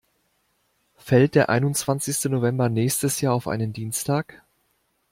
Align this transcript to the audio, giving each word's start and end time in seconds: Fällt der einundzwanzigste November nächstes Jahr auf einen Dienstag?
Fällt 0.95 1.35
der 1.35 1.49
einundzwanzigste 1.49 2.27
November 2.31 2.69
nächstes 2.69 3.21
Jahr 3.21 3.35
auf 3.35 3.47
einen 3.47 3.71
Dienstag? 3.71 4.41